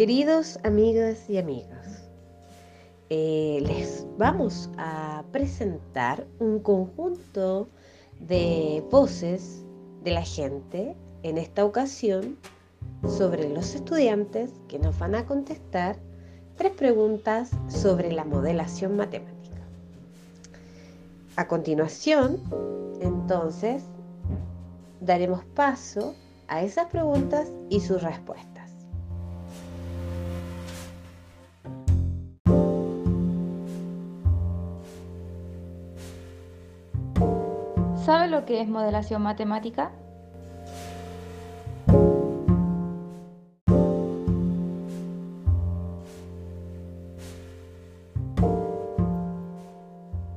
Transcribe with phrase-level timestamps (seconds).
[0.00, 2.08] Queridos amigos y amigas,
[3.10, 7.68] eh, les vamos a presentar un conjunto
[8.18, 9.62] de voces
[10.02, 12.38] de la gente en esta ocasión
[13.06, 15.98] sobre los estudiantes que nos van a contestar
[16.56, 19.60] tres preguntas sobre la modelación matemática.
[21.36, 22.40] A continuación,
[23.02, 23.82] entonces,
[25.02, 26.14] daremos paso
[26.48, 28.59] a esas preguntas y sus respuestas.
[38.10, 39.92] ¿Sabe lo que es modelación matemática?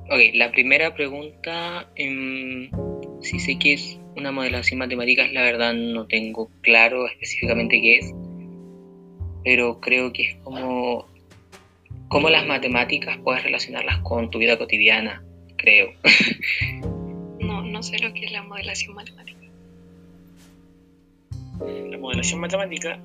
[0.06, 2.70] Ok, la primera pregunta, em,
[3.22, 8.14] si sé que es una modelación matemática, la verdad no tengo claro específicamente qué es,
[9.44, 11.08] pero creo que es como
[12.08, 15.24] cómo las matemáticas puedes relacionarlas con tu vida cotidiana,
[15.58, 15.90] creo.
[17.74, 19.40] no sé lo que es la modelación matemática.
[21.60, 23.00] La modelación matemática,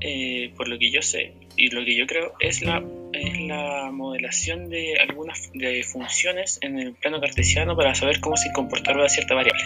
[0.00, 3.90] eh, por lo que yo sé y lo que yo creo, es la, es la
[3.92, 9.34] modelación de algunas de funciones en el plano cartesiano para saber cómo se comportará cierta
[9.34, 9.64] variable.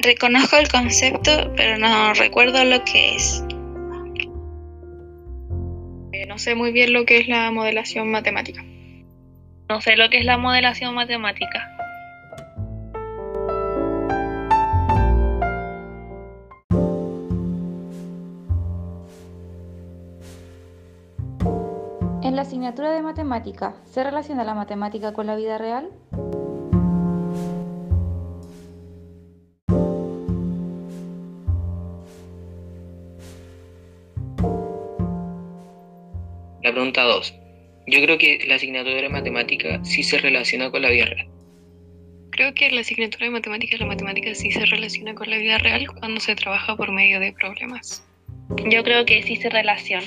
[0.00, 3.44] Reconozco el concepto, pero no recuerdo lo que es
[6.38, 8.62] no sé muy bien lo que es la modelación matemática.
[9.68, 11.68] No sé lo que es la modelación matemática.
[22.22, 25.88] ¿En la asignatura de matemática se relaciona la matemática con la vida real?
[36.62, 37.34] La pregunta 2.
[37.86, 41.28] Yo creo que la asignatura de matemática sí se relaciona con la vida real.
[42.30, 45.86] Creo que la asignatura de matemáticas, la matemática sí se relaciona con la vida real
[45.98, 48.04] cuando se trabaja por medio de problemas.
[48.70, 50.06] Yo creo que sí se relaciona.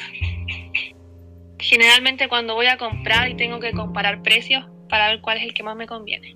[1.60, 5.54] Generalmente cuando voy a comprar y tengo que comparar precios para ver cuál es el
[5.54, 6.36] que más me conviene.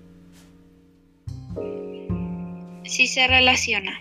[2.84, 4.00] Sí se relaciona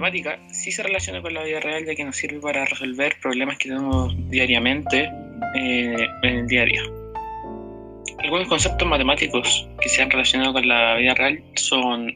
[0.00, 3.56] matemática sí se relaciona con la vida real ya que nos sirve para resolver problemas
[3.56, 5.10] que tenemos diariamente
[5.54, 6.82] eh, en el día a día.
[8.18, 12.10] Algunos conceptos matemáticos que se han relacionado con la vida real son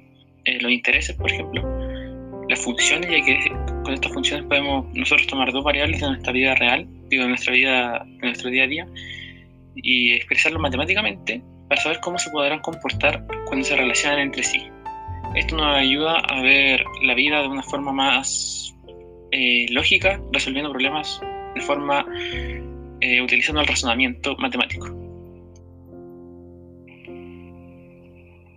[0.44, 1.62] eh, los intereses, por ejemplo,
[2.48, 3.50] las funciones, ya que
[3.84, 7.54] con estas funciones podemos nosotros tomar dos variables de nuestra vida real, digo, de nuestra
[7.54, 8.86] vida, de nuestro día a día,
[9.76, 14.68] y expresarlo matemáticamente para saber cómo se podrán comportar cuando se relacionan entre sí.
[15.34, 18.74] Esto nos ayuda a ver la vida de una forma más
[19.30, 21.20] eh, lógica, resolviendo problemas
[21.54, 22.04] de forma
[23.00, 24.86] eh, utilizando el razonamiento matemático.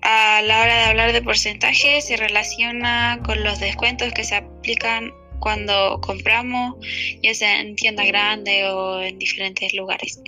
[0.01, 5.11] A la hora de hablar de porcentaje se relaciona con los descuentos que se aplican
[5.39, 6.75] cuando compramos,
[7.21, 10.21] ya sea en tiendas grandes o en diferentes lugares.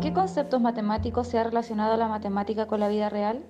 [0.00, 3.42] Qué conceptos matemáticos se ha relacionado la matemática con la vida real?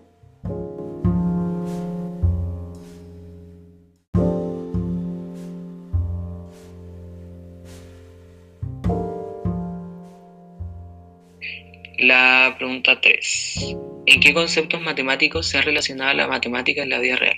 [11.98, 13.76] La pregunta 3.
[14.06, 17.36] ¿En qué conceptos matemáticos se ha relacionado la matemática en la vida real?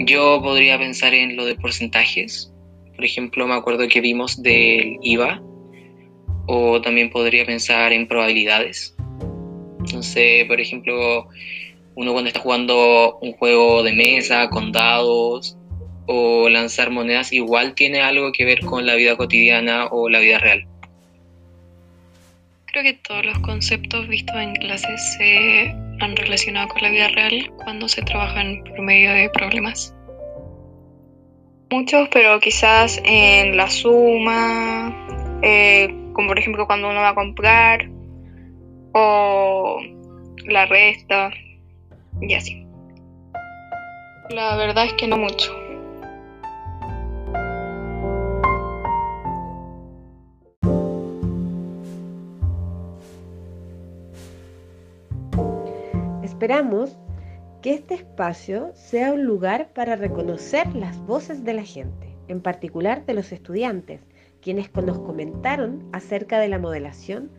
[0.00, 2.52] Yo podría pensar en lo de porcentajes.
[2.94, 5.40] Por ejemplo, me acuerdo que vimos del IVA,
[6.46, 8.94] o también podría pensar en probabilidades.
[9.80, 11.28] Entonces, por ejemplo,
[11.94, 15.56] uno cuando está jugando un juego de mesa con dados
[16.06, 20.38] o lanzar monedas, igual tiene algo que ver con la vida cotidiana o la vida
[20.38, 20.66] real.
[22.66, 27.50] Creo que todos los conceptos vistos en clases se han relacionado con la vida real
[27.56, 29.94] cuando se trabajan por medio de problemas.
[31.70, 34.94] Muchos, pero quizás en la suma,
[35.42, 37.90] eh, como por ejemplo cuando uno va a comprar
[38.94, 39.78] o
[40.46, 41.30] la resta
[42.22, 42.66] y así.
[44.30, 45.54] La verdad es que no mucho.
[56.22, 56.96] Esperamos
[57.60, 63.04] que este espacio sea un lugar para reconocer las voces de la gente en particular
[63.04, 64.00] de los estudiantes,
[64.46, 67.32] quienes nos comentaron acerca de la modelación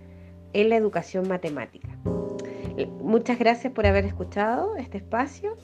[0.51, 1.87] en la educación matemática.
[3.01, 5.55] Muchas gracias por haber escuchado este espacio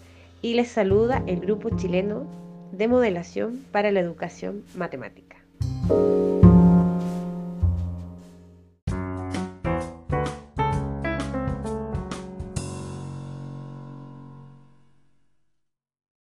[0.42, 2.26] y les saluda el Grupo Chileno
[2.72, 5.36] de Modelación para la Educación Matemática.